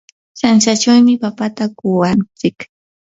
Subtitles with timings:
[0.39, 2.57] shanshachawmi papata kuwantsik.